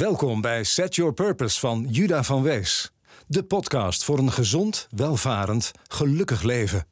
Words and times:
Welkom 0.00 0.40
bij 0.40 0.64
Set 0.64 0.94
Your 0.94 1.12
Purpose 1.12 1.60
van 1.60 1.86
Juda 1.88 2.22
van 2.22 2.42
Wees. 2.42 2.92
De 3.26 3.44
podcast 3.44 4.04
voor 4.04 4.18
een 4.18 4.30
gezond, 4.30 4.88
welvarend, 4.90 5.72
gelukkig 5.88 6.42
leven. 6.42 6.84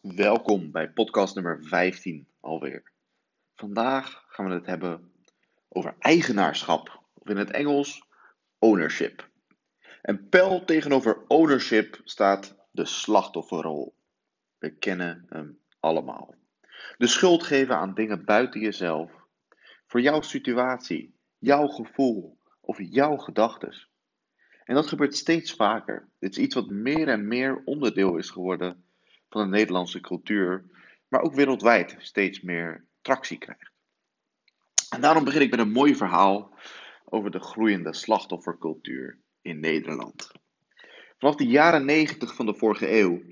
Welkom 0.00 0.70
bij 0.70 0.90
podcast 0.90 1.34
nummer 1.34 1.64
15 1.64 2.28
alweer. 2.40 2.82
Vandaag 3.54 4.24
gaan 4.28 4.48
we 4.48 4.54
het 4.54 4.66
hebben 4.66 5.12
over 5.68 5.94
eigenaarschap, 5.98 7.02
of 7.14 7.28
in 7.28 7.36
het 7.36 7.50
Engels 7.50 8.02
ownership. 8.58 9.28
En 10.02 10.28
pijl 10.28 10.64
tegenover 10.64 11.24
ownership 11.26 12.00
staat 12.04 12.56
de 12.70 12.84
slachtofferrol. 12.84 13.94
We 14.58 14.70
kennen 14.70 15.26
hem 15.28 15.58
allemaal. 15.80 16.34
De 16.96 17.06
schuld 17.06 17.42
geven 17.42 17.76
aan 17.76 17.94
dingen 17.94 18.24
buiten 18.24 18.60
jezelf. 18.60 19.10
Voor 19.86 20.00
jouw 20.00 20.20
situatie, 20.20 21.16
jouw 21.38 21.66
gevoel 21.66 22.37
of 22.68 22.78
jouw 22.80 23.16
gedachtes. 23.16 23.90
En 24.64 24.74
dat 24.74 24.86
gebeurt 24.86 25.16
steeds 25.16 25.52
vaker. 25.52 26.08
Dit 26.18 26.30
is 26.30 26.38
iets 26.38 26.54
wat 26.54 26.70
meer 26.70 27.08
en 27.08 27.28
meer 27.28 27.62
onderdeel 27.64 28.16
is 28.16 28.30
geworden 28.30 28.84
van 29.28 29.42
de 29.42 29.56
Nederlandse 29.56 30.00
cultuur, 30.00 30.64
maar 31.08 31.20
ook 31.20 31.34
wereldwijd 31.34 31.96
steeds 31.98 32.40
meer 32.40 32.84
tractie 33.02 33.38
krijgt. 33.38 33.70
En 34.90 35.00
daarom 35.00 35.24
begin 35.24 35.40
ik 35.40 35.50
met 35.50 35.58
een 35.58 35.72
mooi 35.72 35.96
verhaal 35.96 36.54
over 37.04 37.30
de 37.30 37.40
groeiende 37.40 37.94
slachtoffercultuur 37.94 39.18
in 39.42 39.60
Nederland. 39.60 40.32
Vanaf 41.18 41.34
de 41.34 41.46
jaren 41.46 41.84
90 41.84 42.34
van 42.34 42.46
de 42.46 42.54
vorige 42.54 42.90
eeuw 42.90 43.22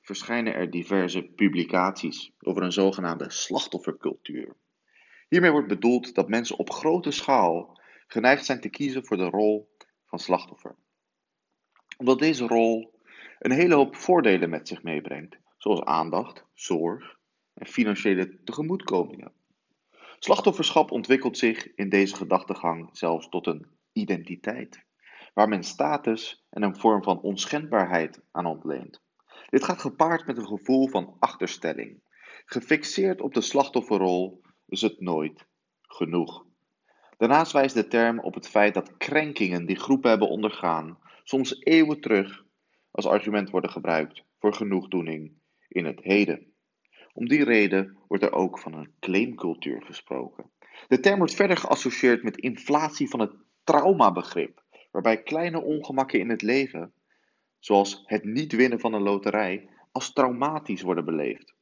verschijnen 0.00 0.54
er 0.54 0.70
diverse 0.70 1.22
publicaties 1.22 2.32
over 2.40 2.62
een 2.62 2.72
zogenaamde 2.72 3.30
slachtoffercultuur. 3.30 4.56
Hiermee 5.28 5.50
wordt 5.50 5.68
bedoeld 5.68 6.14
dat 6.14 6.28
mensen 6.28 6.58
op 6.58 6.70
grote 6.70 7.10
schaal 7.10 7.82
geneigd 8.06 8.44
zijn 8.44 8.60
te 8.60 8.68
kiezen 8.68 9.06
voor 9.06 9.16
de 9.16 9.28
rol 9.28 9.76
van 10.06 10.18
slachtoffer. 10.18 10.76
Omdat 11.96 12.18
deze 12.18 12.46
rol 12.46 13.00
een 13.38 13.52
hele 13.52 13.74
hoop 13.74 13.96
voordelen 13.96 14.50
met 14.50 14.68
zich 14.68 14.82
meebrengt, 14.82 15.38
zoals 15.58 15.80
aandacht, 15.80 16.44
zorg 16.52 17.18
en 17.54 17.66
financiële 17.66 18.42
tegemoetkomingen. 18.44 19.32
Slachtofferschap 20.18 20.90
ontwikkelt 20.90 21.38
zich 21.38 21.74
in 21.74 21.88
deze 21.88 22.16
gedachtegang 22.16 22.88
zelfs 22.92 23.28
tot 23.28 23.46
een 23.46 23.66
identiteit, 23.92 24.84
waar 25.34 25.48
men 25.48 25.64
status 25.64 26.44
en 26.50 26.62
een 26.62 26.76
vorm 26.76 27.02
van 27.02 27.20
onschendbaarheid 27.20 28.20
aan 28.30 28.46
ontleent. 28.46 29.02
Dit 29.48 29.64
gaat 29.64 29.80
gepaard 29.80 30.26
met 30.26 30.36
een 30.36 30.46
gevoel 30.46 30.88
van 30.88 31.16
achterstelling. 31.18 32.02
Gefixeerd 32.44 33.20
op 33.20 33.34
de 33.34 33.40
slachtofferrol 33.40 34.42
is 34.66 34.80
het 34.80 35.00
nooit 35.00 35.46
genoeg. 35.82 36.44
Daarnaast 37.16 37.52
wijst 37.52 37.74
de 37.74 37.88
term 37.88 38.20
op 38.20 38.34
het 38.34 38.48
feit 38.48 38.74
dat 38.74 38.96
krenkingen 38.96 39.66
die 39.66 39.76
groepen 39.76 40.10
hebben 40.10 40.28
ondergaan 40.28 40.98
soms 41.22 41.62
eeuwen 41.62 42.00
terug 42.00 42.44
als 42.90 43.06
argument 43.06 43.50
worden 43.50 43.70
gebruikt 43.70 44.24
voor 44.38 44.54
genoegdoening 44.54 45.32
in 45.68 45.84
het 45.84 46.00
heden. 46.02 46.52
Om 47.12 47.28
die 47.28 47.44
reden 47.44 47.98
wordt 48.08 48.24
er 48.24 48.32
ook 48.32 48.58
van 48.58 48.74
een 48.74 48.92
claimcultuur 49.00 49.82
gesproken. 49.82 50.50
De 50.88 51.00
term 51.00 51.18
wordt 51.18 51.34
verder 51.34 51.56
geassocieerd 51.56 52.22
met 52.22 52.36
inflatie 52.36 53.08
van 53.08 53.20
het 53.20 53.32
traumabegrip, 53.64 54.62
waarbij 54.90 55.22
kleine 55.22 55.62
ongemakken 55.62 56.18
in 56.18 56.28
het 56.28 56.42
leven, 56.42 56.92
zoals 57.58 58.02
het 58.04 58.24
niet 58.24 58.52
winnen 58.52 58.80
van 58.80 58.92
een 58.92 59.02
loterij, 59.02 59.68
als 59.92 60.12
traumatisch 60.12 60.82
worden 60.82 61.04
beleefd. 61.04 61.54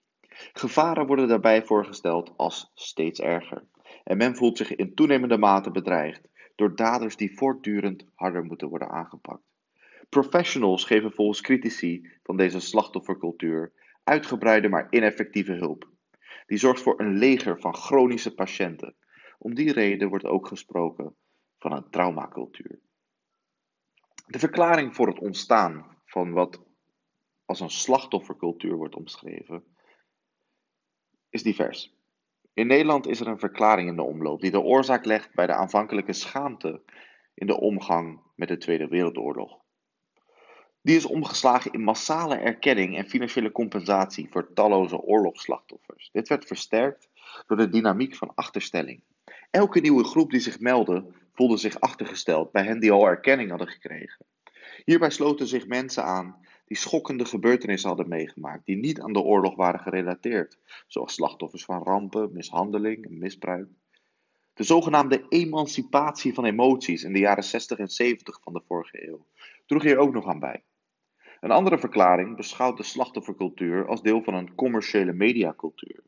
Gevaren 0.53 1.07
worden 1.07 1.29
daarbij 1.29 1.65
voorgesteld 1.65 2.33
als 2.37 2.71
steeds 2.75 3.21
erger. 3.21 3.65
En 4.05 4.17
men 4.17 4.37
voelt 4.37 4.57
zich 4.57 4.75
in 4.75 4.95
toenemende 4.95 5.39
mate 5.39 5.71
bedreigd 5.71 6.29
door 6.55 6.77
daders 6.77 7.17
die 7.17 7.37
voortdurend 7.37 8.05
harder 8.15 8.45
moeten 8.45 8.69
worden 8.69 8.91
aangepakt. 8.91 9.43
Professionals 10.09 10.85
geven 10.85 11.13
volgens 11.13 11.41
critici 11.41 12.11
van 12.23 12.37
deze 12.37 12.61
slachtoffercultuur 12.61 13.73
uitgebreide 14.05 14.69
maar 14.69 14.87
ineffectieve 14.91 15.53
hulp. 15.53 15.91
Die 16.47 16.59
zorgt 16.59 16.83
voor 16.83 17.01
een 17.01 17.19
leger 17.19 17.61
van 17.61 17.75
chronische 17.75 18.35
patiënten. 18.35 18.95
Om 19.39 19.55
die 19.55 19.73
reden 19.73 20.09
wordt 20.09 20.25
ook 20.25 20.47
gesproken 20.47 21.17
van 21.59 21.73
een 21.73 21.91
traumacultuur. 21.91 22.81
De 24.27 24.39
verklaring 24.39 24.95
voor 24.95 25.07
het 25.07 25.19
ontstaan 25.19 25.97
van 26.05 26.33
wat 26.33 26.63
als 27.45 27.61
een 27.61 27.71
slachtoffercultuur 27.71 28.77
wordt 28.77 28.95
omschreven, 28.95 29.65
is 31.29 31.43
divers. 31.43 32.02
In 32.55 32.67
Nederland 32.67 33.07
is 33.07 33.21
er 33.21 33.27
een 33.27 33.39
verklaring 33.39 33.89
in 33.89 33.97
de 33.97 34.03
omloop 34.03 34.41
die 34.41 34.51
de 34.51 34.61
oorzaak 34.61 35.05
legt 35.05 35.35
bij 35.35 35.47
de 35.47 35.55
aanvankelijke 35.55 36.13
schaamte 36.13 36.83
in 37.35 37.47
de 37.47 37.61
omgang 37.61 38.21
met 38.35 38.49
de 38.49 38.59
Tweede 38.59 38.89
Wereldoorlog. 38.89 39.61
Die 40.83 40.97
is 40.97 41.07
omgeslagen 41.07 41.73
in 41.73 41.83
massale 41.83 42.37
erkenning 42.37 42.97
en 42.97 43.09
financiële 43.09 43.53
compensatie 43.53 44.29
voor 44.31 44.53
talloze 44.53 44.99
oorlogsslachtoffers. 44.99 46.09
Dit 46.13 46.29
werd 46.29 46.45
versterkt 46.45 47.09
door 47.47 47.57
de 47.57 47.69
dynamiek 47.69 48.15
van 48.15 48.33
achterstelling. 48.35 49.03
Elke 49.51 49.81
nieuwe 49.81 50.05
groep 50.05 50.31
die 50.31 50.41
zich 50.41 50.61
meldde, 50.61 51.05
voelde 51.35 51.57
zich 51.57 51.81
achtergesteld 51.81 52.53
bij 52.53 52.65
hen 52.65 52.81
die 52.81 52.93
al 52.93 53.07
erkenning 53.07 53.51
hadden 53.51 53.69
gekregen. 53.69 54.27
Hierbij 54.85 55.11
sloten 55.11 55.47
zich 55.47 55.67
mensen 55.67 56.05
aan 56.05 56.47
die 56.73 56.81
schokkende 56.81 57.25
gebeurtenissen 57.25 57.89
hadden 57.89 58.09
meegemaakt, 58.09 58.67
die 58.67 58.77
niet 58.77 59.01
aan 59.01 59.13
de 59.13 59.21
oorlog 59.21 59.55
waren 59.55 59.81
gerelateerd, 59.81 60.59
zoals 60.87 61.15
slachtoffers 61.15 61.65
van 61.65 61.83
rampen, 61.83 62.33
mishandeling 62.33 63.07
en 63.07 63.19
misbruik. 63.19 63.69
De 64.55 64.63
zogenaamde 64.63 65.27
emancipatie 65.29 66.35
van 66.35 66.45
emoties 66.45 67.03
in 67.03 67.13
de 67.13 67.19
jaren 67.19 67.45
60 67.45 67.79
en 67.79 67.89
70 67.89 68.41
van 68.43 68.53
de 68.53 68.63
vorige 68.67 69.09
eeuw 69.09 69.27
droeg 69.67 69.83
hier 69.83 69.99
ook 69.99 70.13
nog 70.13 70.27
aan 70.27 70.39
bij. 70.39 70.65
Een 71.41 71.51
andere 71.51 71.79
verklaring 71.79 72.37
beschouwt 72.37 72.77
de 72.77 72.83
slachtoffercultuur 72.83 73.89
als 73.89 74.03
deel 74.03 74.23
van 74.23 74.35
een 74.35 74.55
commerciële 74.55 75.13
mediacultuur. 75.13 76.03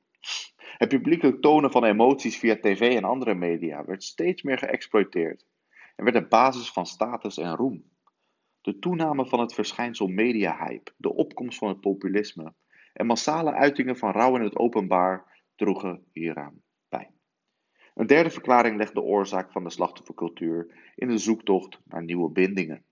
Het 0.60 0.88
publiekelijk 0.88 1.40
tonen 1.40 1.70
van 1.70 1.84
emoties 1.84 2.38
via 2.38 2.56
tv 2.56 2.96
en 2.96 3.04
andere 3.04 3.34
media 3.34 3.84
werd 3.84 4.02
steeds 4.02 4.42
meer 4.42 4.58
geëxploiteerd 4.58 5.46
en 5.96 6.04
werd 6.04 6.16
de 6.16 6.26
basis 6.26 6.70
van 6.70 6.86
status 6.86 7.38
en 7.38 7.56
roem. 7.56 7.92
De 8.64 8.78
toename 8.78 9.26
van 9.26 9.40
het 9.40 9.54
verschijnsel 9.54 10.06
media-hype, 10.06 10.92
de 10.96 11.14
opkomst 11.14 11.58
van 11.58 11.68
het 11.68 11.80
populisme 11.80 12.52
en 12.92 13.06
massale 13.06 13.52
uitingen 13.52 13.96
van 13.96 14.10
rouw 14.10 14.36
in 14.36 14.42
het 14.42 14.56
openbaar 14.56 15.42
droegen 15.56 16.04
hieraan 16.12 16.62
bij. 16.88 17.10
Een 17.94 18.06
derde 18.06 18.30
verklaring 18.30 18.76
legt 18.76 18.94
de 18.94 19.02
oorzaak 19.02 19.52
van 19.52 19.64
de 19.64 19.70
slachtoffercultuur 19.70 20.92
in 20.94 21.08
de 21.08 21.18
zoektocht 21.18 21.80
naar 21.84 22.04
nieuwe 22.04 22.30
bindingen 22.30 22.84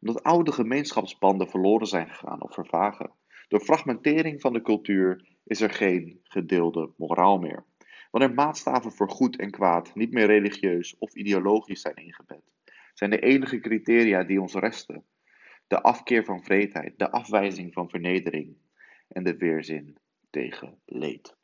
omdat 0.00 0.22
oude 0.22 0.52
gemeenschapsbanden 0.52 1.48
verloren 1.48 1.86
zijn 1.86 2.08
gegaan 2.08 2.42
of 2.42 2.54
vervagen. 2.54 3.10
Door 3.48 3.60
fragmentering 3.60 4.40
van 4.40 4.52
de 4.52 4.62
cultuur 4.62 5.26
is 5.44 5.60
er 5.60 5.70
geen 5.70 6.20
gedeelde 6.22 6.90
moraal 6.96 7.38
meer. 7.38 7.64
Wanneer 8.10 8.34
maatstaven 8.34 8.92
voor 8.92 9.10
goed 9.10 9.38
en 9.38 9.50
kwaad 9.50 9.94
niet 9.94 10.12
meer 10.12 10.26
religieus 10.26 10.98
of 10.98 11.14
ideologisch 11.14 11.80
zijn 11.80 11.96
ingebed, 11.96 12.42
zijn 12.94 13.10
de 13.10 13.20
enige 13.20 13.60
criteria 13.60 14.24
die 14.24 14.40
ons 14.40 14.54
resten 14.54 15.04
de 15.66 15.82
afkeer 15.82 16.24
van 16.24 16.44
vreedheid, 16.44 16.98
de 16.98 17.10
afwijzing 17.10 17.72
van 17.72 17.90
vernedering 17.90 18.56
en 19.08 19.24
de 19.24 19.36
weerzin 19.36 19.98
tegen 20.30 20.80
leed. 20.84 21.36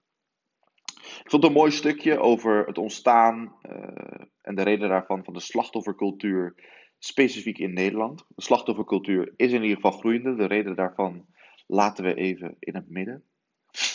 Ik 1.02 1.30
vond 1.30 1.44
een 1.44 1.52
mooi 1.52 1.70
stukje 1.70 2.18
over 2.18 2.66
het 2.66 2.78
ontstaan 2.78 3.56
uh, 3.62 4.24
en 4.42 4.54
de 4.54 4.62
reden 4.62 4.88
daarvan 4.88 5.24
van 5.24 5.34
de 5.34 5.40
slachtoffercultuur 5.40 6.54
specifiek 6.98 7.58
in 7.58 7.72
Nederland. 7.72 8.24
De 8.28 8.42
slachtoffercultuur 8.42 9.32
is 9.36 9.52
in 9.52 9.62
ieder 9.62 9.76
geval 9.76 9.98
groeiende. 9.98 10.34
De 10.34 10.46
reden 10.46 10.76
daarvan 10.76 11.26
laten 11.66 12.04
we 12.04 12.14
even 12.14 12.56
in 12.58 12.74
het 12.74 12.90
midden. 12.90 13.24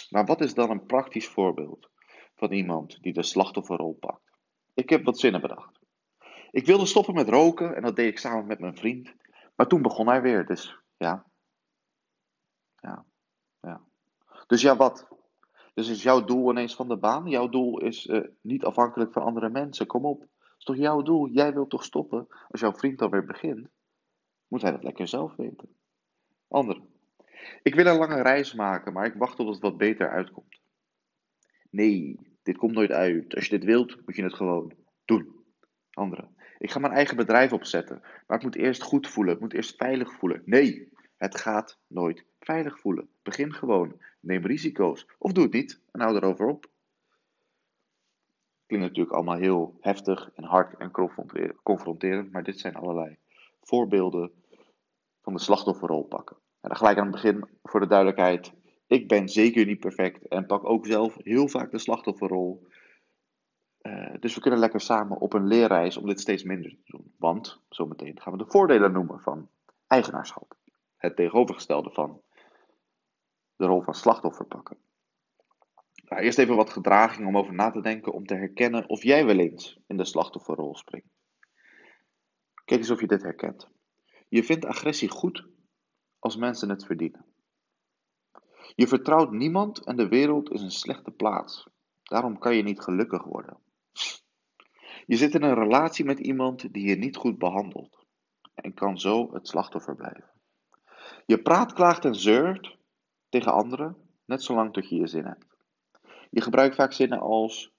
Maar 0.10 0.26
wat 0.26 0.42
is 0.42 0.54
dan 0.54 0.70
een 0.70 0.86
praktisch 0.86 1.28
voorbeeld 1.28 1.90
van 2.36 2.52
iemand 2.52 2.98
die 3.02 3.14
de 3.14 3.24
slachtofferrol 3.24 3.98
pakt? 4.00 4.32
Ik 4.74 4.90
heb 4.90 5.04
wat 5.04 5.20
zinnen 5.20 5.42
bedacht. 5.42 5.80
Ik 6.52 6.66
wilde 6.66 6.86
stoppen 6.86 7.14
met 7.14 7.30
roken 7.30 7.76
en 7.76 7.82
dat 7.82 7.96
deed 7.96 8.08
ik 8.08 8.20
samen 8.20 8.48
met 8.48 8.60
mijn 8.60 8.78
vriend. 8.78 9.16
Maar 9.58 9.68
toen 9.68 9.82
begon 9.82 10.08
hij 10.08 10.22
weer, 10.22 10.46
dus 10.46 10.80
ja. 10.98 11.26
Ja, 12.80 13.06
ja. 13.62 13.82
Dus 14.48 14.62
ja, 14.62 14.76
wat? 14.76 15.08
Dus 15.74 15.90
is 15.90 16.04
jouw 16.04 16.24
doel 16.24 16.50
ineens 16.50 16.76
van 16.76 16.88
de 16.88 16.98
baan? 16.98 17.28
Jouw 17.28 17.50
doel 17.50 17.80
is 17.80 18.06
uh, 18.06 18.28
niet 18.42 18.64
afhankelijk 18.64 19.14
van 19.14 19.24
andere 19.24 19.50
mensen. 19.50 19.88
Kom 19.88 20.06
op 20.06 20.28
is 20.58 20.64
toch 20.64 20.76
jouw 20.76 21.02
doel? 21.02 21.28
Jij 21.30 21.54
wilt 21.54 21.70
toch 21.70 21.84
stoppen? 21.84 22.28
Als 22.48 22.62
jouw 22.62 22.74
vriend 22.74 23.02
alweer 23.02 23.26
begint, 23.26 23.70
moet 24.48 24.62
hij 24.62 24.72
dat 24.72 24.84
lekker 24.84 25.08
zelf 25.08 25.36
weten. 25.36 25.76
Andere. 26.48 26.82
Ik 27.64 27.76
wil 27.76 27.86
een 27.86 27.98
lange 27.98 28.22
reis 28.22 28.54
maken, 28.54 28.94
maar 28.94 29.06
ik 29.06 29.14
wacht 29.14 29.36
tot 29.36 29.48
het 29.48 29.60
wat 29.60 29.78
beter 29.78 30.10
uitkomt. 30.10 30.62
Nee, 31.70 32.20
dit 32.44 32.58
komt 32.58 32.74
nooit 32.74 32.92
uit. 32.92 33.36
Als 33.36 33.46
je 33.46 33.58
dit 33.58 33.64
wilt, 33.64 34.06
moet 34.06 34.16
je 34.16 34.24
het 34.24 34.34
gewoon 34.34 34.74
doen. 35.06 35.46
Andere. 35.92 36.30
Ik 36.58 36.72
ga 36.72 36.80
mijn 36.80 36.94
eigen 36.94 37.16
bedrijf 37.18 37.54
opzetten, 37.54 38.00
maar 38.02 38.38
het 38.38 38.44
moet 38.44 38.56
eerst 38.56 38.82
goed 38.82 39.08
voelen. 39.08 39.34
Het 39.34 39.42
moet 39.42 39.54
eerst 39.54 39.76
veilig 39.76 40.14
voelen. 40.14 40.42
Nee, 40.46 40.90
het 41.18 41.38
gaat 41.38 41.80
nooit 41.88 42.26
veilig 42.40 42.80
voelen. 42.80 43.10
Begin 43.24 43.54
gewoon. 43.54 44.02
Neem 44.20 44.46
risico's. 44.46 45.08
Of 45.18 45.32
doe 45.32 45.44
het 45.44 45.54
niet 45.54 45.82
en 45.92 46.02
hou 46.02 46.16
erover 46.16 46.48
op. 46.48 46.70
Klinkt 48.66 48.88
natuurlijk 48.88 49.16
allemaal 49.16 49.38
heel 49.38 49.78
heftig 49.82 50.32
en 50.36 50.44
hard 50.44 50.78
en 50.78 50.92
confronterend, 51.64 52.32
maar 52.32 52.44
dit 52.44 52.60
zijn 52.60 52.76
allerlei 52.76 53.18
voorbeelden 53.62 54.32
van 55.22 55.34
de 55.34 55.40
slachtofferrol 55.40 56.04
pakken. 56.04 56.36
En 56.36 56.70
dan 56.70 56.78
gelijk 56.78 56.98
aan 56.98 57.04
het 57.04 57.14
begin 57.14 57.46
voor 57.64 57.80
de 57.80 57.88
duidelijkheid: 57.88 58.54
ik 58.88 59.08
ben 59.08 59.30
zeker 59.30 59.66
niet 59.66 59.80
perfect 59.80 60.28
en 60.28 60.46
pak 60.46 60.70
ook 60.70 60.86
zelf 60.86 61.16
heel 61.24 61.48
vaak 61.48 61.72
de 61.72 61.80
slachtofferrol. 61.80 62.68
Uh, 63.88 64.14
dus 64.20 64.36
we 64.36 64.42
kunnen 64.42 64.60
lekker 64.60 64.82
samen 64.82 65.18
op 65.18 65.34
een 65.34 65.48
leerreis 65.48 65.98
om 65.98 66.06
dit 66.06 66.20
steeds 66.20 66.44
minder 66.44 66.72
te 66.72 66.92
doen. 66.92 67.14
Want 67.18 67.62
zometeen 67.70 68.22
gaan 68.22 68.32
we 68.32 68.38
de 68.38 68.50
voordelen 68.50 68.92
noemen 68.92 69.20
van 69.20 69.50
eigenaarschap. 69.88 70.56
Het 70.98 71.16
tegenovergestelde 71.16 71.90
van 71.92 72.22
de 73.56 73.66
rol 73.66 73.82
van 73.82 73.94
slachtoffer 73.94 74.46
pakken. 74.46 74.78
Nou, 75.96 76.22
eerst 76.22 76.38
even 76.38 76.56
wat 76.56 76.70
gedraging 76.70 77.28
om 77.28 77.38
over 77.38 77.54
na 77.54 77.70
te 77.70 77.82
denken 77.82 78.14
om 78.14 78.26
te 78.26 78.36
herkennen 78.36 78.90
of 78.90 79.04
jij 79.04 79.26
wel 79.26 79.40
eens 79.40 79.80
in 79.88 79.98
de 79.98 80.06
slachtofferrol 80.06 80.76
springt. 80.76 81.08
Kijk 82.66 82.80
eens 82.80 82.92
of 82.92 83.00
je 83.00 83.08
dit 83.08 83.22
herkent. 83.22 83.70
Je 84.30 84.44
vindt 84.44 84.66
agressie 84.66 85.10
goed 85.10 85.48
als 86.20 86.36
mensen 86.36 86.70
het 86.70 86.86
verdienen. 86.86 87.26
Je 88.76 88.88
vertrouwt 88.88 89.32
niemand 89.32 89.86
en 89.86 89.96
de 89.96 90.08
wereld 90.08 90.52
is 90.52 90.62
een 90.62 90.72
slechte 90.72 91.12
plaats. 91.12 91.68
Daarom 92.04 92.38
kan 92.38 92.56
je 92.56 92.64
niet 92.64 92.80
gelukkig 92.80 93.24
worden. 93.24 93.66
Je 95.08 95.16
zit 95.16 95.34
in 95.34 95.44
een 95.44 95.54
relatie 95.54 96.06
met 96.06 96.20
iemand 96.20 96.74
die 96.74 96.88
je 96.88 96.96
niet 96.96 97.16
goed 97.16 97.38
behandelt 97.38 98.06
en 98.54 98.74
kan 98.74 99.00
zo 99.00 99.34
het 99.34 99.48
slachtoffer 99.48 99.96
blijven. 99.96 100.32
Je 101.26 101.42
praat, 101.42 101.74
klaagt 101.74 102.06
en 102.06 102.16
zeurt 102.16 102.78
tegen 103.30 103.54
anderen, 103.54 103.98
net 104.26 104.44
zolang 104.44 104.74
tot 104.74 104.90
je 104.90 104.96
je 104.96 105.08
zin 105.08 105.26
hebt. 105.26 105.46
Je 106.30 106.42
gebruikt 106.42 106.76
vaak 106.76 106.94
zinnen 106.94 107.20
als: 107.20 107.74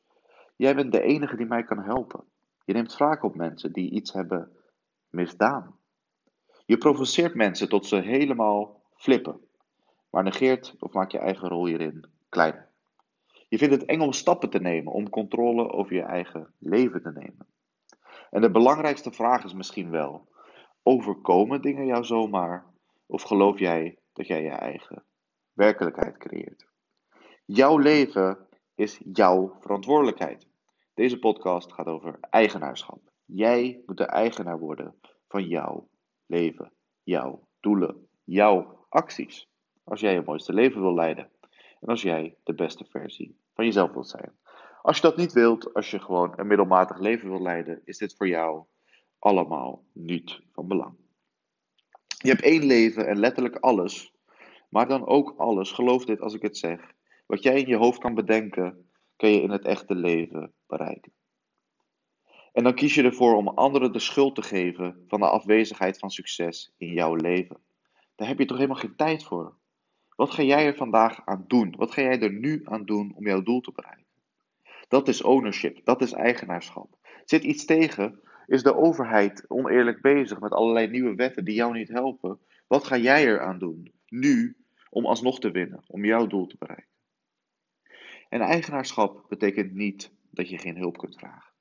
Jij 0.56 0.74
bent 0.74 0.92
de 0.92 1.02
enige 1.02 1.36
die 1.36 1.46
mij 1.46 1.64
kan 1.64 1.82
helpen. 1.82 2.24
Je 2.64 2.72
neemt 2.72 2.96
wraak 2.96 3.22
op 3.22 3.34
mensen 3.34 3.72
die 3.72 3.90
iets 3.90 4.12
hebben 4.12 4.52
misdaan. 5.10 5.78
Je 6.66 6.78
provoceert 6.78 7.34
mensen 7.34 7.68
tot 7.68 7.86
ze 7.86 7.96
helemaal 7.96 8.82
flippen, 8.94 9.40
maar 10.10 10.22
negeert 10.22 10.74
of 10.78 10.92
maakt 10.92 11.12
je 11.12 11.18
eigen 11.18 11.48
rol 11.48 11.66
hierin 11.66 12.04
kleiner. 12.28 12.67
Je 13.48 13.58
vindt 13.58 13.74
het 13.74 13.84
eng 13.84 14.00
om 14.00 14.12
stappen 14.12 14.50
te 14.50 14.58
nemen, 14.58 14.92
om 14.92 15.10
controle 15.10 15.72
over 15.72 15.94
je 15.94 16.02
eigen 16.02 16.54
leven 16.58 17.02
te 17.02 17.10
nemen. 17.10 17.46
En 18.30 18.40
de 18.40 18.50
belangrijkste 18.50 19.12
vraag 19.12 19.44
is 19.44 19.54
misschien 19.54 19.90
wel: 19.90 20.28
overkomen 20.82 21.62
dingen 21.62 21.86
jou 21.86 22.04
zomaar? 22.04 22.66
Of 23.06 23.22
geloof 23.22 23.58
jij 23.58 23.98
dat 24.12 24.26
jij 24.26 24.42
je 24.42 24.50
eigen 24.50 25.04
werkelijkheid 25.52 26.16
creëert? 26.16 26.66
Jouw 27.44 27.78
leven 27.78 28.48
is 28.74 29.00
jouw 29.12 29.56
verantwoordelijkheid. 29.60 30.46
Deze 30.94 31.18
podcast 31.18 31.72
gaat 31.72 31.86
over 31.86 32.18
eigenaarschap. 32.20 33.00
Jij 33.24 33.82
moet 33.86 33.96
de 33.96 34.06
eigenaar 34.06 34.58
worden 34.58 34.94
van 35.28 35.44
jouw 35.44 35.88
leven, 36.26 36.72
jouw 37.02 37.48
doelen, 37.60 38.08
jouw 38.24 38.86
acties. 38.88 39.48
Als 39.84 40.00
jij 40.00 40.12
je 40.12 40.22
mooiste 40.24 40.52
leven 40.52 40.80
wil 40.80 40.94
leiden 40.94 41.30
en 41.80 41.88
als 41.88 42.02
jij 42.02 42.36
de 42.44 42.54
beste 42.54 42.84
versie 42.84 43.38
van 43.54 43.64
jezelf 43.64 43.92
wilt 43.92 44.08
zijn. 44.08 44.32
Als 44.82 44.96
je 44.96 45.02
dat 45.02 45.16
niet 45.16 45.32
wilt, 45.32 45.74
als 45.74 45.90
je 45.90 46.00
gewoon 46.00 46.32
een 46.36 46.46
middelmatig 46.46 46.98
leven 46.98 47.28
wilt 47.28 47.42
leiden, 47.42 47.80
is 47.84 47.98
dit 47.98 48.14
voor 48.16 48.28
jou 48.28 48.64
allemaal 49.18 49.84
niet 49.92 50.40
van 50.52 50.68
belang. 50.68 50.94
Je 52.06 52.28
hebt 52.28 52.42
één 52.42 52.64
leven 52.64 53.06
en 53.06 53.18
letterlijk 53.18 53.56
alles, 53.56 54.12
maar 54.68 54.88
dan 54.88 55.06
ook 55.06 55.34
alles, 55.36 55.72
geloof 55.72 56.04
dit 56.04 56.20
als 56.20 56.34
ik 56.34 56.42
het 56.42 56.56
zeg. 56.56 56.92
Wat 57.26 57.42
jij 57.42 57.60
in 57.60 57.68
je 57.68 57.76
hoofd 57.76 57.98
kan 57.98 58.14
bedenken, 58.14 58.90
kan 59.16 59.30
je 59.30 59.40
in 59.40 59.50
het 59.50 59.64
echte 59.64 59.94
leven 59.94 60.52
bereiken. 60.66 61.12
En 62.52 62.64
dan 62.64 62.74
kies 62.74 62.94
je 62.94 63.02
ervoor 63.02 63.36
om 63.36 63.48
anderen 63.48 63.92
de 63.92 63.98
schuld 63.98 64.34
te 64.34 64.42
geven 64.42 65.04
van 65.08 65.20
de 65.20 65.28
afwezigheid 65.28 65.98
van 65.98 66.10
succes 66.10 66.72
in 66.76 66.92
jouw 66.92 67.14
leven. 67.14 67.56
Daar 68.14 68.28
heb 68.28 68.38
je 68.38 68.44
toch 68.44 68.56
helemaal 68.56 68.80
geen 68.80 68.96
tijd 68.96 69.24
voor. 69.24 69.57
Wat 70.18 70.30
ga 70.30 70.42
jij 70.42 70.66
er 70.66 70.74
vandaag 70.74 71.20
aan 71.24 71.44
doen? 71.48 71.74
Wat 71.76 71.90
ga 71.90 72.02
jij 72.02 72.20
er 72.20 72.32
nu 72.32 72.60
aan 72.64 72.84
doen 72.84 73.12
om 73.14 73.26
jouw 73.26 73.42
doel 73.42 73.60
te 73.60 73.72
bereiken? 73.72 74.06
Dat 74.88 75.08
is 75.08 75.22
ownership, 75.22 75.80
dat 75.84 76.02
is 76.02 76.12
eigenaarschap. 76.12 76.96
Zit 77.24 77.44
iets 77.44 77.64
tegen? 77.64 78.20
Is 78.46 78.62
de 78.62 78.76
overheid 78.76 79.44
oneerlijk 79.48 80.02
bezig 80.02 80.40
met 80.40 80.52
allerlei 80.52 80.88
nieuwe 80.88 81.14
wetten 81.14 81.44
die 81.44 81.54
jou 81.54 81.72
niet 81.72 81.88
helpen? 81.88 82.38
Wat 82.66 82.84
ga 82.84 82.96
jij 82.96 83.26
er 83.26 83.40
aan 83.40 83.58
doen 83.58 83.92
nu 84.08 84.56
om 84.90 85.06
alsnog 85.06 85.40
te 85.40 85.50
winnen, 85.50 85.82
om 85.86 86.04
jouw 86.04 86.26
doel 86.26 86.46
te 86.46 86.56
bereiken? 86.58 86.92
En 88.28 88.40
eigenaarschap 88.40 89.24
betekent 89.28 89.74
niet 89.74 90.10
dat 90.30 90.48
je 90.48 90.58
geen 90.58 90.76
hulp 90.76 90.98
kunt 90.98 91.18
vragen. 91.18 91.52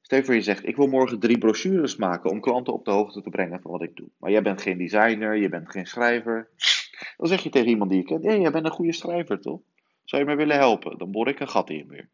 Stel 0.00 0.32
je 0.32 0.40
zegt, 0.40 0.66
ik 0.66 0.76
wil 0.76 0.86
morgen 0.86 1.18
drie 1.18 1.38
brochures 1.38 1.96
maken 1.96 2.30
om 2.30 2.40
klanten 2.40 2.72
op 2.72 2.84
de 2.84 2.90
hoogte 2.90 3.22
te 3.22 3.30
brengen 3.30 3.60
van 3.60 3.70
wat 3.70 3.82
ik 3.82 3.96
doe. 3.96 4.08
Maar 4.18 4.30
jij 4.30 4.42
bent 4.42 4.62
geen 4.62 4.78
designer, 4.78 5.36
je 5.36 5.48
bent 5.48 5.70
geen 5.70 5.86
schrijver. 5.86 6.50
Dan 7.16 7.26
zeg 7.26 7.42
je 7.42 7.50
tegen 7.50 7.68
iemand 7.68 7.90
die 7.90 7.98
je 7.98 8.06
kent, 8.06 8.22
hé, 8.22 8.30
hey, 8.30 8.40
jij 8.40 8.50
bent 8.50 8.64
een 8.64 8.70
goede 8.70 8.92
schrijver 8.92 9.40
toch? 9.40 9.60
Zou 10.04 10.22
je 10.22 10.28
mij 10.28 10.36
willen 10.36 10.56
helpen? 10.56 10.98
Dan 10.98 11.10
boor 11.10 11.28
ik 11.28 11.40
een 11.40 11.48
gat 11.48 11.70
in 11.70 11.76
je 11.76 11.84
muur. 11.84 12.08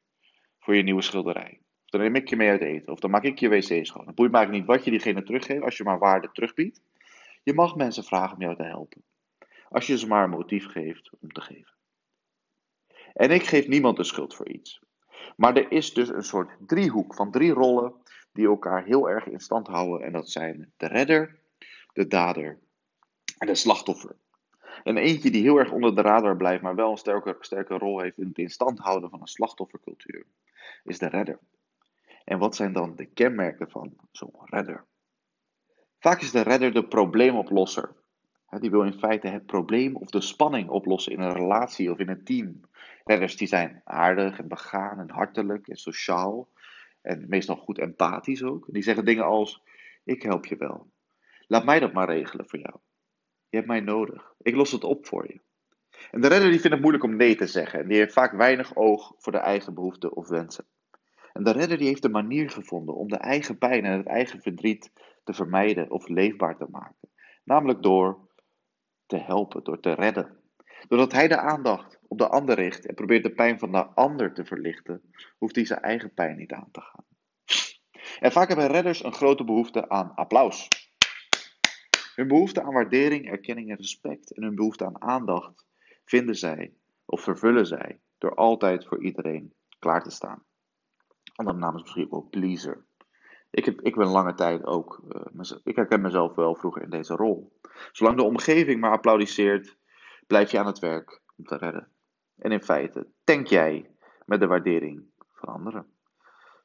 Voor 0.59 0.77
je 0.77 0.83
nieuwe 0.83 1.03
schilderij. 1.03 1.61
Of 1.85 1.91
dan 1.91 2.01
neem 2.01 2.15
ik 2.15 2.29
je 2.29 2.37
mee 2.37 2.51
uit 2.51 2.61
eten. 2.61 2.93
Of 2.93 3.01
dan 3.01 3.11
maak 3.11 3.23
ik 3.23 3.39
je 3.39 3.49
wc 3.49 3.87
schoon. 3.87 4.05
Dan 4.05 4.15
boeit 4.15 4.33
me 4.33 4.47
niet 4.47 4.65
wat 4.65 4.85
je 4.85 4.91
diegene 4.91 5.23
teruggeeft, 5.23 5.63
als 5.63 5.77
je 5.77 5.85
maar 5.85 5.99
waarde 5.99 6.31
terugbiedt. 6.33 6.83
Je 7.43 7.55
mag 7.55 7.77
mensen 7.77 8.05
vragen 8.05 8.37
om 8.37 8.43
jou 8.43 8.57
te 8.57 8.63
helpen. 8.63 9.05
Als 9.69 9.87
je 9.87 9.99
ze 9.99 10.07
maar 10.07 10.25
een 10.25 10.31
motief 10.31 10.67
geeft 10.67 11.11
om 11.21 11.33
te 11.33 11.41
geven. 11.41 11.75
En 13.13 13.31
ik 13.31 13.43
geef 13.43 13.69
niemand 13.69 13.97
de 13.97 14.05
schuld 14.05 14.35
voor 14.35 14.49
iets. 14.49 14.81
Maar 15.37 15.57
er 15.57 15.73
is 15.73 15.93
dus 15.93 16.09
een 16.09 16.25
soort 16.25 16.57
driehoek 16.67 17.15
van 17.15 17.31
drie 17.31 17.53
rollen 17.53 17.95
die 18.33 18.47
elkaar 18.47 18.85
heel 18.85 19.11
erg 19.11 19.27
in 19.27 19.41
stand 19.41 19.67
houden. 19.67 20.07
En 20.07 20.13
dat 20.13 20.31
zijn 20.31 20.73
de 20.77 20.87
redder, 20.87 21.39
de 21.93 22.07
dader 22.07 22.59
en 23.39 23.47
de 23.47 23.55
slachtoffer. 23.55 24.17
En 24.85 24.97
eentje 24.97 25.31
die 25.31 25.43
heel 25.43 25.59
erg 25.59 25.71
onder 25.71 25.95
de 25.95 26.03
radar 26.03 26.37
blijft, 26.37 26.63
maar 26.63 26.75
wel 26.75 26.91
een 26.91 26.97
sterke, 26.97 27.37
sterke 27.41 27.79
rol 27.79 28.01
heeft 28.01 28.19
in 28.19 28.27
het 28.27 28.39
in 28.39 28.51
stand 28.51 28.79
houden 28.79 29.11
van 29.11 29.21
een 29.21 29.27
slachtoffercultuur, 29.27 30.27
is 30.85 30.99
de 30.99 31.09
redder. 31.09 31.39
En 32.25 32.39
wat 32.39 32.57
zijn 32.57 32.73
dan 32.73 32.97
de 32.97 33.07
kenmerken 33.07 33.71
van 33.71 33.97
zo'n 34.11 34.35
redder? 34.45 34.85
Vaak 35.99 36.21
is 36.21 36.31
de 36.31 36.43
redder 36.43 36.73
de 36.73 36.85
probleemoplosser. 36.85 37.97
Die 38.61 38.71
wil 38.71 38.83
in 38.83 38.99
feite 38.99 39.29
het 39.29 39.47
probleem 39.47 39.97
of 39.97 40.11
de 40.11 40.21
spanning 40.21 40.69
oplossen 40.69 41.13
in 41.13 41.21
een 41.21 41.33
relatie 41.33 41.91
of 41.91 41.99
in 41.99 42.09
een 42.09 42.25
team. 42.25 42.61
Redders 43.05 43.37
die 43.37 43.49
zijn 43.49 43.81
aardig 43.85 44.39
en 44.39 44.49
begaan 44.49 44.99
en 44.99 45.11
hartelijk 45.11 45.69
en 45.69 45.77
sociaal. 45.77 46.49
En 47.03 47.25
meestal 47.29 47.57
goed 47.57 47.79
empathisch 47.79 48.43
ook. 48.43 48.67
Die 48.69 48.83
zeggen 48.83 49.05
dingen 49.05 49.25
als: 49.25 49.63
Ik 50.05 50.23
help 50.23 50.47
je 50.47 50.57
wel. 50.57 50.91
Laat 51.47 51.65
mij 51.65 51.81
dat 51.81 51.93
maar 51.93 52.09
regelen 52.09 52.49
voor 52.49 52.59
jou. 52.59 52.75
Je 53.51 53.57
hebt 53.57 53.69
mij 53.69 53.81
nodig. 53.81 54.35
Ik 54.43 54.55
los 54.55 54.73
het 54.73 54.85
op 54.85 55.07
voor 55.07 55.27
je. 55.27 55.41
En 56.11 56.21
de 56.21 56.29
redder 56.29 56.51
die 56.51 56.61
vindt 56.61 56.77
het 56.77 56.81
moeilijk 56.81 57.05
om 57.05 57.17
nee 57.17 57.37
te 57.37 57.47
zeggen. 57.47 57.81
En 57.81 57.89
die 57.89 57.97
heeft 57.97 58.13
vaak 58.13 58.33
weinig 58.33 58.77
oog 58.77 59.15
voor 59.19 59.33
de 59.33 59.39
eigen 59.39 59.75
behoeften 59.75 60.17
of 60.17 60.29
wensen. 60.29 60.67
En 61.33 61.45
de 61.45 61.53
redder 61.53 61.79
die 61.79 61.87
heeft 61.87 62.05
een 62.05 62.11
manier 62.11 62.51
gevonden 62.51 62.95
om 62.95 63.09
de 63.09 63.17
eigen 63.17 63.59
pijn 63.59 63.85
en 63.85 63.97
het 63.97 64.07
eigen 64.07 64.41
verdriet 64.41 64.93
te 65.25 65.33
vermijden 65.33 65.91
of 65.91 66.09
leefbaar 66.09 66.57
te 66.57 66.67
maken. 66.71 67.11
Namelijk 67.45 67.83
door 67.83 68.29
te 69.07 69.17
helpen, 69.17 69.65
door 69.65 69.81
te 69.81 69.93
redden. 69.93 70.37
Doordat 70.89 71.13
hij 71.13 71.29
de 71.29 71.39
aandacht 71.39 71.99
op 72.09 72.19
de 72.19 72.29
ander 72.29 72.55
richt 72.55 72.87
en 72.87 72.95
probeert 72.95 73.23
de 73.23 73.35
pijn 73.35 73.59
van 73.59 73.73
de 73.73 73.85
ander 73.85 74.35
te 74.35 74.45
verlichten, 74.45 75.03
hoeft 75.39 75.57
hij 75.57 75.65
zijn 75.65 75.81
eigen 75.81 76.15
pijn 76.15 76.37
niet 76.37 76.53
aan 76.53 76.69
te 76.71 76.81
gaan. 76.81 77.05
En 78.19 78.33
vaak 78.33 78.49
hebben 78.49 78.67
redders 78.67 79.05
een 79.05 79.13
grote 79.13 79.45
behoefte 79.45 79.89
aan 79.89 80.15
applaus. 80.15 80.69
Hun 82.19 82.29
behoefte 82.29 82.63
aan 82.63 82.73
waardering, 82.73 83.31
erkenning 83.31 83.71
en 83.71 83.77
respect 83.77 84.33
en 84.33 84.43
hun 84.43 84.55
behoefte 84.55 84.85
aan 84.85 85.03
aandacht 85.03 85.67
vinden 86.05 86.35
zij 86.35 86.75
of 87.05 87.21
vervullen 87.21 87.67
zij 87.67 88.01
door 88.19 88.35
altijd 88.35 88.87
voor 88.87 89.03
iedereen 89.03 89.53
klaar 89.79 90.03
te 90.03 90.11
staan. 90.11 90.43
Andere 91.35 91.59
naam 91.59 91.75
is 91.75 91.83
misschien 91.83 92.13
ook 92.13 92.31
pleaser. 92.31 92.85
Ik, 93.51 93.65
heb, 93.65 93.81
ik 93.81 93.95
ben 93.95 94.07
lange 94.07 94.35
tijd 94.35 94.65
ook, 94.65 95.03
uh, 95.35 95.51
ik 95.65 95.77
herken 95.77 96.01
mezelf 96.01 96.35
wel 96.35 96.55
vroeger 96.55 96.83
in 96.83 96.91
deze 96.91 97.15
rol. 97.15 97.59
Zolang 97.93 98.17
de 98.17 98.23
omgeving 98.23 98.81
maar 98.81 98.93
applaudisseert, 98.93 99.77
blijf 100.27 100.51
je 100.51 100.59
aan 100.59 100.67
het 100.67 100.79
werk 100.79 101.23
om 101.37 101.45
te 101.45 101.57
redden. 101.57 101.89
En 102.39 102.53
in 102.53 102.63
feite 102.63 103.07
tank 103.25 103.47
jij 103.47 103.91
met 104.25 104.41
de 104.41 104.47
waardering 104.47 105.05
van 105.33 105.55
anderen. 105.55 105.87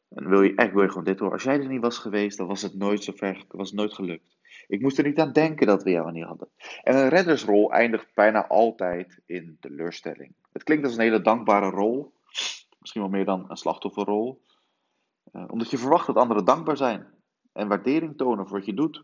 En 0.10 0.29
wil 0.29 0.41
je, 0.41 0.55
echt 0.55 0.74
wil 0.74 0.83
je 0.83 0.89
gewoon 0.89 1.03
dit 1.03 1.19
hoor. 1.19 1.31
Als 1.31 1.43
jij 1.43 1.60
er 1.60 1.67
niet 1.67 1.81
was 1.81 1.98
geweest, 1.98 2.38
dan 2.38 2.48
was 2.48 2.62
het 2.62 2.75
nooit 2.75 3.03
zo 3.03 3.12
ver, 3.15 3.45
was 3.48 3.69
het 3.69 3.79
nooit 3.79 3.93
gelukt. 3.93 4.32
Ik 4.67 4.82
moest 4.82 4.98
er 4.98 5.03
niet 5.03 5.20
aan 5.20 5.32
denken 5.32 5.67
dat 5.67 5.84
we 5.84 5.89
jou 5.89 6.12
niet 6.12 6.24
hadden. 6.24 6.50
En 6.84 6.96
een 6.96 7.10
reddersrol 7.10 7.72
eindigt 7.72 8.13
bijna 8.13 8.48
altijd 8.48 9.22
in 9.25 9.58
teleurstelling. 9.60 10.36
Het 10.51 10.63
klinkt 10.63 10.86
als 10.86 10.96
een 10.96 11.01
hele 11.01 11.22
dankbare 11.22 11.70
rol. 11.70 12.13
Misschien 12.79 13.01
wel 13.01 13.12
meer 13.12 13.25
dan 13.25 13.46
een 13.48 13.58
slachtofferrol. 13.58 14.41
Uh, 15.32 15.43
omdat 15.48 15.70
je 15.70 15.77
verwacht 15.77 16.08
dat 16.08 16.15
anderen 16.15 16.46
dankbaar 16.46 16.77
zijn. 16.77 17.08
En 17.53 17.67
waardering 17.67 18.17
tonen 18.17 18.48
voor 18.48 18.58
wat 18.58 18.65
je 18.65 18.74
doet. 18.74 19.03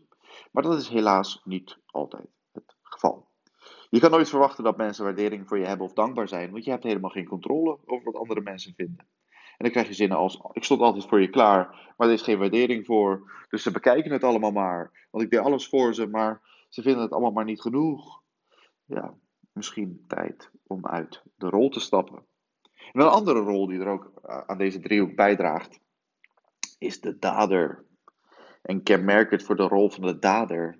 Maar 0.52 0.62
dat 0.62 0.80
is 0.80 0.88
helaas 0.88 1.40
niet 1.44 1.78
altijd 1.86 2.28
het 2.52 2.76
geval. 2.82 3.28
Je 3.90 4.00
kan 4.00 4.10
nooit 4.10 4.28
verwachten 4.28 4.64
dat 4.64 4.76
mensen 4.76 5.04
waardering 5.04 5.48
voor 5.48 5.58
je 5.58 5.66
hebben 5.66 5.86
of 5.86 5.92
dankbaar 5.92 6.28
zijn, 6.28 6.50
want 6.50 6.64
je 6.64 6.70
hebt 6.70 6.82
helemaal 6.82 7.10
geen 7.10 7.28
controle 7.28 7.78
over 7.84 8.04
wat 8.12 8.20
andere 8.20 8.40
mensen 8.40 8.74
vinden. 8.76 9.06
Dan 9.66 9.70
krijg 9.70 9.88
je 9.88 9.94
zinnen 9.94 10.18
als: 10.18 10.40
Ik 10.52 10.64
stond 10.64 10.80
altijd 10.80 11.04
voor 11.04 11.20
je 11.20 11.30
klaar, 11.30 11.92
maar 11.96 12.08
er 12.08 12.14
is 12.14 12.22
geen 12.22 12.38
waardering 12.38 12.86
voor. 12.86 13.30
Dus 13.48 13.62
ze 13.62 13.70
bekijken 13.70 14.12
het 14.12 14.24
allemaal 14.24 14.50
maar. 14.50 15.06
Want 15.10 15.24
ik 15.24 15.30
deed 15.30 15.40
alles 15.40 15.68
voor 15.68 15.94
ze, 15.94 16.06
maar 16.06 16.40
ze 16.68 16.82
vinden 16.82 17.02
het 17.02 17.12
allemaal 17.12 17.30
maar 17.30 17.44
niet 17.44 17.60
genoeg. 17.60 18.22
Ja, 18.84 19.14
misschien 19.52 20.04
tijd 20.06 20.50
om 20.66 20.86
uit 20.86 21.22
de 21.36 21.48
rol 21.48 21.68
te 21.68 21.80
stappen. 21.80 22.24
En 22.92 23.00
een 23.00 23.08
andere 23.08 23.38
rol 23.40 23.66
die 23.66 23.80
er 23.80 23.88
ook 23.88 24.12
eh, 24.22 24.40
aan 24.46 24.58
deze 24.58 24.80
driehoek 24.80 25.14
bijdraagt, 25.14 25.80
is 26.78 27.00
de 27.00 27.18
dader. 27.18 27.84
En 28.62 28.82
kenmerkend 28.82 29.42
voor 29.42 29.56
de 29.56 29.68
rol 29.68 29.90
van 29.90 30.02
de 30.02 30.18
dader 30.18 30.78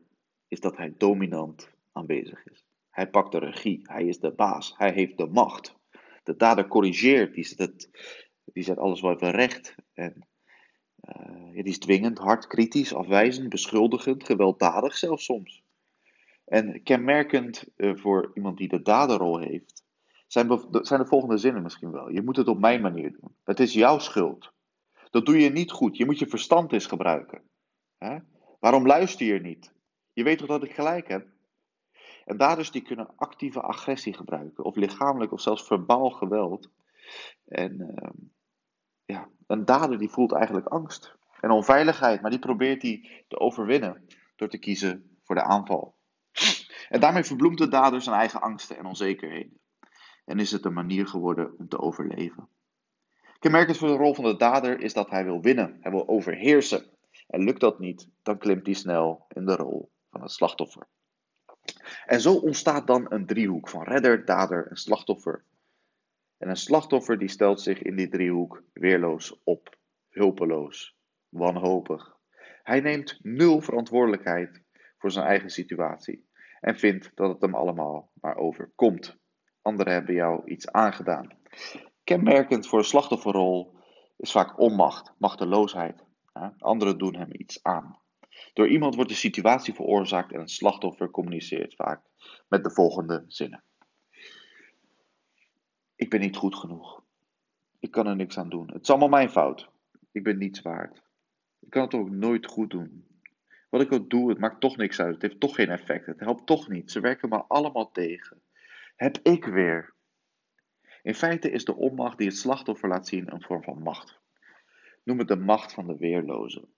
is 0.49 0.61
dat 0.61 0.77
hij 0.77 0.95
dominant 0.99 1.71
aanwezig 1.93 2.47
is. 2.47 2.65
Hij 2.91 3.11
pakt 3.11 3.33
de 3.33 3.39
regie, 3.39 3.81
hij 3.83 4.05
is 4.05 4.19
de 4.19 4.31
baas, 4.31 4.75
hij 4.77 4.93
heeft 4.93 5.19
de 5.19 5.27
macht. 5.27 5.79
De 6.23 6.37
dader 6.37 6.69
corrigeert, 6.69 7.35
die 7.35 7.45
zet, 7.45 7.59
het, 7.59 7.91
die 8.52 8.62
zet 8.62 8.78
alles 8.78 9.00
wel 9.00 9.12
even 9.12 9.30
recht. 9.30 9.75
En 9.95 10.26
uh, 11.00 11.52
die 11.52 11.64
is 11.64 11.78
dwingend, 11.78 12.19
hard, 12.19 12.47
kritisch, 12.47 12.95
afwijzend, 12.95 13.49
beschuldigend, 13.49 14.25
gewelddadig 14.25 14.97
zelfs 14.97 15.25
soms. 15.25 15.62
En 16.45 16.83
kenmerkend 16.83 17.64
uh, 17.76 17.97
voor 17.97 18.30
iemand 18.35 18.59
die 18.59 18.69
de 18.69 18.83
daderrol 18.83 19.38
heeft, 19.38 19.85
zijn, 20.26 20.69
zijn 20.71 21.00
de 21.00 21.07
volgende 21.07 21.37
zinnen 21.37 21.62
misschien 21.62 21.90
wel. 21.90 22.11
Je 22.11 22.23
moet 22.23 22.37
het 22.37 22.49
op 22.49 22.59
mijn 22.59 22.80
manier 22.80 23.12
doen. 23.12 23.35
Het 23.45 23.61
is 23.61 23.73
jouw 23.73 23.99
schuld. 23.99 24.52
Dat 25.11 25.26
doe 25.26 25.38
je 25.38 25.50
niet 25.50 25.71
goed. 25.71 25.97
Je 25.97 26.04
moet 26.04 26.19
je 26.19 26.26
verstand 26.26 26.73
eens 26.73 26.87
gebruiken. 26.87 27.42
Hè? 27.99 28.19
Waarom 28.61 28.87
luister 28.87 29.26
je 29.26 29.40
niet? 29.40 29.73
Je 30.12 30.23
weet 30.23 30.38
toch 30.38 30.49
dat 30.49 30.64
ik 30.64 30.75
gelijk 30.75 31.09
heb? 31.09 31.26
En 32.25 32.37
daders 32.37 32.71
die 32.71 32.83
kunnen 32.83 33.16
actieve 33.16 33.61
agressie 33.61 34.14
gebruiken, 34.14 34.64
of 34.64 34.76
lichamelijk 34.76 35.33
of 35.33 35.40
zelfs 35.40 35.66
verbaal 35.66 36.11
geweld. 36.11 36.71
En 37.45 37.80
uh, 37.80 38.11
ja, 39.11 39.29
een 39.47 39.64
dader 39.64 39.99
die 39.99 40.11
voelt 40.11 40.33
eigenlijk 40.33 40.67
angst 40.67 41.14
en 41.40 41.50
onveiligheid, 41.50 42.21
maar 42.21 42.31
die 42.31 42.38
probeert 42.38 42.83
hij 42.83 43.25
te 43.29 43.38
overwinnen 43.38 44.07
door 44.37 44.49
te 44.49 44.59
kiezen 44.59 45.19
voor 45.25 45.35
de 45.35 45.43
aanval. 45.43 45.95
En 46.88 47.00
daarmee 47.00 47.25
verbloemt 47.25 47.59
de 47.59 47.69
dader 47.69 48.02
zijn 48.02 48.17
eigen 48.17 48.40
angsten 48.40 48.79
en 48.79 48.87
onzekerheden. 48.87 49.61
En 50.25 50.38
is 50.38 50.50
het 50.50 50.64
een 50.64 50.73
manier 50.73 51.07
geworden 51.07 51.59
om 51.59 51.69
te 51.69 51.79
overleven. 51.79 52.49
Kenmerkend 53.38 53.76
voor 53.76 53.88
de 53.88 53.97
rol 53.97 54.14
van 54.14 54.25
de 54.25 54.37
dader 54.37 54.81
is 54.81 54.93
dat 54.93 55.11
hij 55.11 55.25
wil 55.25 55.40
winnen, 55.40 55.79
hij 55.81 55.90
wil 55.90 56.09
overheersen. 56.09 56.87
En 57.26 57.45
lukt 57.45 57.61
dat 57.61 57.79
niet, 57.79 58.09
dan 58.23 58.38
klimt 58.38 58.67
hij 58.67 58.75
snel 58.75 59.26
in 59.29 59.47
de 59.47 59.57
rol 59.57 59.90
van 60.11 60.23
het 60.23 60.31
slachtoffer. 60.31 60.87
En 62.07 62.21
zo 62.21 62.35
ontstaat 62.35 62.87
dan 62.87 63.07
een 63.09 63.26
driehoek 63.26 63.69
van 63.69 63.83
redder, 63.83 64.25
dader 64.25 64.67
en 64.67 64.76
slachtoffer. 64.76 65.45
En 66.41 66.49
een 66.49 66.57
slachtoffer 66.57 67.19
die 67.19 67.29
stelt 67.29 67.61
zich 67.61 67.83
in 67.83 67.97
die 67.97 68.09
driehoek 68.09 68.63
weerloos 68.73 69.41
op, 69.45 69.77
hulpeloos, 70.09 70.97
wanhopig. 71.29 72.17
Hij 72.63 72.81
neemt 72.81 73.19
nul 73.23 73.61
verantwoordelijkheid 73.61 74.63
voor 74.99 75.11
zijn 75.11 75.27
eigen 75.27 75.51
situatie 75.51 76.29
en 76.61 76.79
vindt 76.79 77.11
dat 77.15 77.29
het 77.29 77.41
hem 77.41 77.55
allemaal 77.55 78.11
maar 78.21 78.37
overkomt. 78.37 79.19
Anderen 79.63 79.93
hebben 79.93 80.15
jou 80.15 80.51
iets 80.51 80.71
aangedaan. 80.71 81.39
Kenmerkend 82.05 82.67
voor 82.67 82.79
de 82.79 82.85
slachtofferrol 82.85 83.77
is 84.17 84.33
vaak 84.33 84.59
onmacht, 84.59 85.13
machteloosheid. 85.19 86.05
Anderen 86.59 86.99
doen 86.99 87.15
hem 87.15 87.31
iets 87.33 87.63
aan. 87.63 87.99
Door 88.53 88.69
iemand 88.69 88.95
wordt 88.95 89.11
de 89.11 89.17
situatie 89.17 89.75
veroorzaakt 89.75 90.33
en 90.33 90.41
het 90.41 90.51
slachtoffer 90.51 91.11
communiceert 91.11 91.75
vaak 91.75 92.03
met 92.49 92.65
de 92.65 92.71
volgende 92.71 93.25
zinnen. 93.27 93.65
Ik 96.00 96.11
ben 96.11 96.21
niet 96.21 96.37
goed 96.37 96.54
genoeg. 96.54 97.02
Ik 97.78 97.90
kan 97.90 98.07
er 98.07 98.16
niks 98.16 98.38
aan 98.38 98.49
doen. 98.49 98.71
Het 98.73 98.83
is 98.83 98.90
allemaal 98.90 99.09
mijn 99.09 99.30
fout. 99.30 99.69
Ik 100.12 100.23
ben 100.23 100.38
niets 100.38 100.62
waard. 100.62 101.02
Ik 101.61 101.71
kan 101.71 101.83
het 101.83 101.95
ook 101.95 102.11
nooit 102.11 102.47
goed 102.47 102.71
doen. 102.71 103.07
Wat 103.71 103.80
ik 103.80 103.92
ook 103.92 104.11
doe, 104.11 104.28
het 104.28 104.38
maakt 104.38 104.61
toch 104.61 104.76
niks 104.76 105.00
uit. 105.00 105.12
Het 105.12 105.23
heeft 105.23 105.40
toch 105.40 105.54
geen 105.54 105.69
effect. 105.69 106.07
Het 106.07 106.21
helpt 106.21 106.47
toch 106.47 106.69
niet. 106.69 106.90
Ze 106.90 107.00
werken 107.00 107.28
me 107.28 107.45
allemaal 107.45 107.90
tegen. 107.90 108.42
Heb 108.97 109.19
ik 109.23 109.45
weer. 109.45 109.95
In 111.02 111.14
feite 111.14 111.50
is 111.50 111.64
de 111.64 111.76
onmacht 111.76 112.19
die 112.19 112.26
het 112.26 112.37
slachtoffer 112.37 112.88
laat 112.88 113.09
zien 113.09 113.33
een 113.33 113.42
vorm 113.42 113.62
van 113.62 113.83
macht. 113.83 114.21
Noem 115.04 115.19
het 115.19 115.28
de 115.28 115.37
macht 115.37 115.73
van 115.73 115.87
de 115.87 115.97
weerloze. 115.97 116.69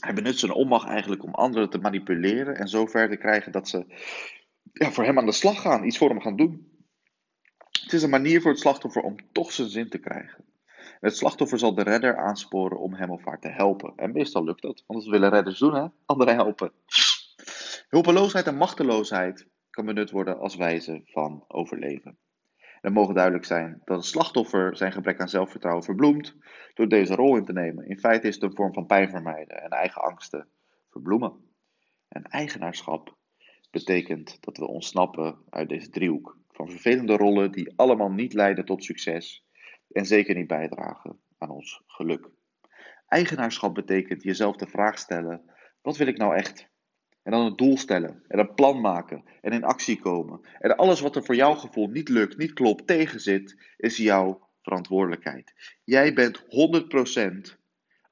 Hij 0.00 0.14
benut 0.14 0.38
zijn 0.38 0.52
onmacht 0.52 0.88
eigenlijk 0.88 1.22
om 1.22 1.34
anderen 1.34 1.70
te 1.70 1.78
manipuleren 1.78 2.56
en 2.56 2.68
zo 2.68 2.86
ver 2.86 3.08
te 3.08 3.16
krijgen 3.16 3.52
dat 3.52 3.68
ze 3.68 3.86
ja, 4.72 4.90
voor 4.90 5.04
hem 5.04 5.18
aan 5.18 5.26
de 5.26 5.32
slag 5.32 5.60
gaan, 5.60 5.84
iets 5.84 5.98
voor 5.98 6.08
hem 6.08 6.20
gaan 6.20 6.36
doen. 6.36 6.77
Het 7.82 7.92
is 7.92 8.02
een 8.02 8.10
manier 8.10 8.40
voor 8.40 8.50
het 8.50 8.60
slachtoffer 8.60 9.02
om 9.02 9.16
toch 9.32 9.52
zijn 9.52 9.68
zin 9.68 9.88
te 9.88 9.98
krijgen. 9.98 10.44
Het 11.00 11.16
slachtoffer 11.16 11.58
zal 11.58 11.74
de 11.74 11.82
redder 11.82 12.16
aansporen 12.16 12.78
om 12.78 12.94
hem 12.94 13.10
of 13.10 13.24
haar 13.24 13.40
te 13.40 13.48
helpen. 13.48 13.92
En 13.96 14.12
meestal 14.12 14.44
lukt 14.44 14.62
dat, 14.62 14.84
want 14.86 15.00
dat 15.00 15.10
willen 15.10 15.30
redders 15.30 15.58
doen, 15.58 15.74
hè? 15.74 15.86
anderen 16.06 16.34
helpen. 16.34 16.72
Hulpeloosheid 17.88 18.46
en 18.46 18.56
machteloosheid 18.56 19.46
kan 19.70 19.84
benut 19.84 20.10
worden 20.10 20.38
als 20.38 20.56
wijze 20.56 21.02
van 21.04 21.44
overleven. 21.48 22.18
Het 22.56 22.92
mogen 22.92 23.14
duidelijk 23.14 23.44
zijn 23.44 23.82
dat 23.84 23.96
het 23.96 24.06
slachtoffer 24.06 24.76
zijn 24.76 24.92
gebrek 24.92 25.20
aan 25.20 25.28
zelfvertrouwen 25.28 25.84
verbloemt 25.84 26.34
door 26.74 26.88
deze 26.88 27.14
rol 27.14 27.36
in 27.36 27.44
te 27.44 27.52
nemen. 27.52 27.88
In 27.88 27.98
feite 27.98 28.28
is 28.28 28.34
het 28.34 28.44
een 28.44 28.56
vorm 28.56 28.72
van 28.72 28.86
pijn 28.86 29.10
vermijden 29.10 29.62
en 29.62 29.70
eigen 29.70 30.02
angsten 30.02 30.48
verbloemen. 30.90 31.32
En 32.08 32.22
eigenaarschap 32.22 33.16
betekent 33.70 34.38
dat 34.40 34.56
we 34.56 34.66
ontsnappen 34.66 35.38
uit 35.50 35.68
deze 35.68 35.90
driehoek 35.90 36.38
van 36.58 36.70
vervelende 36.70 37.16
rollen 37.16 37.52
die 37.52 37.72
allemaal 37.76 38.10
niet 38.10 38.32
leiden 38.32 38.64
tot 38.64 38.84
succes 38.84 39.44
en 39.92 40.06
zeker 40.06 40.34
niet 40.34 40.46
bijdragen 40.46 41.18
aan 41.38 41.50
ons 41.50 41.82
geluk. 41.86 42.28
Eigenaarschap 43.08 43.74
betekent 43.74 44.22
jezelf 44.22 44.56
de 44.56 44.66
vraag 44.66 44.98
stellen: 44.98 45.42
wat 45.82 45.96
wil 45.96 46.06
ik 46.06 46.16
nou 46.16 46.34
echt? 46.34 46.68
En 47.22 47.32
dan 47.32 47.46
een 47.46 47.56
doel 47.56 47.76
stellen 47.76 48.22
en 48.28 48.38
een 48.38 48.54
plan 48.54 48.80
maken 48.80 49.24
en 49.40 49.52
in 49.52 49.64
actie 49.64 50.00
komen. 50.00 50.40
En 50.58 50.76
alles 50.76 51.00
wat 51.00 51.16
er 51.16 51.24
voor 51.24 51.34
jouw 51.34 51.54
gevoel 51.54 51.86
niet 51.88 52.08
lukt, 52.08 52.36
niet 52.36 52.52
klopt, 52.52 52.86
tegenzit, 52.86 53.56
is 53.76 53.96
jouw 53.96 54.48
verantwoordelijkheid. 54.62 55.52
Jij 55.84 56.14
bent 56.14 56.42
100%, 56.42 57.58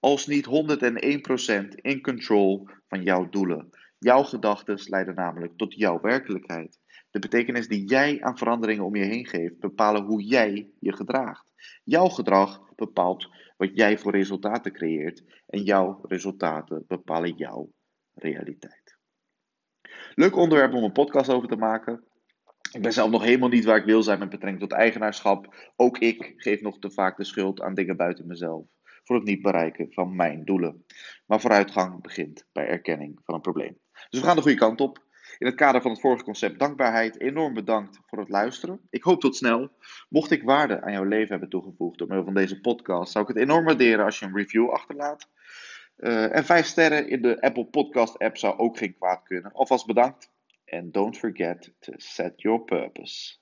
als 0.00 0.26
niet 0.26 0.46
101% 0.46 1.68
in 1.74 2.02
control 2.02 2.68
van 2.88 3.02
jouw 3.02 3.28
doelen. 3.28 3.70
Jouw 3.98 4.22
gedachten 4.22 4.78
leiden 4.84 5.14
namelijk 5.14 5.56
tot 5.56 5.74
jouw 5.74 6.00
werkelijkheid. 6.00 6.78
De 7.16 7.28
betekenis 7.28 7.68
die 7.68 7.84
jij 7.84 8.22
aan 8.22 8.38
veranderingen 8.38 8.84
om 8.84 8.96
je 8.96 9.04
heen 9.04 9.26
geeft, 9.26 9.58
bepalen 9.58 10.02
hoe 10.04 10.22
jij 10.22 10.70
je 10.80 10.92
gedraagt. 10.92 11.46
Jouw 11.84 12.08
gedrag 12.08 12.74
bepaalt 12.74 13.28
wat 13.56 13.70
jij 13.74 13.98
voor 13.98 14.12
resultaten 14.12 14.72
creëert 14.72 15.24
en 15.46 15.62
jouw 15.62 16.00
resultaten 16.02 16.84
bepalen 16.86 17.36
jouw 17.36 17.72
realiteit. 18.14 18.96
Leuk 20.14 20.36
onderwerp 20.36 20.74
om 20.74 20.84
een 20.84 20.92
podcast 20.92 21.30
over 21.30 21.48
te 21.48 21.56
maken. 21.56 22.04
Ik 22.72 22.82
ben 22.82 22.92
zelf 22.92 23.10
nog 23.10 23.22
helemaal 23.22 23.48
niet 23.48 23.64
waar 23.64 23.78
ik 23.78 23.84
wil 23.84 24.02
zijn 24.02 24.18
met 24.18 24.30
betrekking 24.30 24.62
tot 24.68 24.78
eigenaarschap. 24.78 25.70
Ook 25.76 25.98
ik 25.98 26.32
geef 26.36 26.60
nog 26.60 26.78
te 26.78 26.90
vaak 26.90 27.16
de 27.16 27.24
schuld 27.24 27.60
aan 27.60 27.74
dingen 27.74 27.96
buiten 27.96 28.26
mezelf. 28.26 28.66
Voor 29.04 29.16
het 29.16 29.24
niet 29.24 29.42
bereiken 29.42 29.92
van 29.92 30.16
mijn 30.16 30.44
doelen. 30.44 30.84
Maar 31.26 31.40
vooruitgang 31.40 32.02
begint 32.02 32.46
bij 32.52 32.66
erkenning 32.66 33.20
van 33.24 33.34
een 33.34 33.40
probleem. 33.40 33.78
Dus 34.10 34.20
we 34.20 34.26
gaan 34.26 34.36
de 34.36 34.42
goede 34.42 34.56
kant 34.56 34.80
op. 34.80 35.05
In 35.38 35.46
het 35.46 35.54
kader 35.54 35.82
van 35.82 35.90
het 35.90 36.00
vorige 36.00 36.24
concept 36.24 36.58
dankbaarheid, 36.58 37.20
enorm 37.20 37.54
bedankt 37.54 38.00
voor 38.06 38.18
het 38.18 38.28
luisteren. 38.28 38.80
Ik 38.90 39.02
hoop 39.02 39.20
tot 39.20 39.36
snel. 39.36 39.70
Mocht 40.08 40.30
ik 40.30 40.42
waarde 40.42 40.82
aan 40.82 40.92
jouw 40.92 41.04
leven 41.04 41.30
hebben 41.30 41.48
toegevoegd 41.48 41.98
door 41.98 42.06
middel 42.06 42.24
van 42.24 42.34
deze 42.34 42.60
podcast, 42.60 43.12
zou 43.12 43.28
ik 43.28 43.34
het 43.34 43.42
enorm 43.42 43.64
waarderen 43.64 44.04
als 44.04 44.18
je 44.18 44.26
een 44.26 44.36
review 44.36 44.70
achterlaat. 44.70 45.28
Uh, 45.98 46.36
en 46.36 46.44
vijf 46.44 46.66
sterren 46.66 47.08
in 47.08 47.22
de 47.22 47.40
Apple 47.40 47.66
Podcast 47.66 48.18
app 48.18 48.36
zou 48.36 48.58
ook 48.58 48.78
geen 48.78 48.94
kwaad 48.94 49.22
kunnen. 49.22 49.52
Alvast 49.52 49.86
bedankt. 49.86 50.30
And 50.66 50.92
don't 50.92 51.18
forget 51.18 51.72
to 51.80 51.92
set 51.96 52.42
your 52.42 52.64
purpose. 52.64 53.34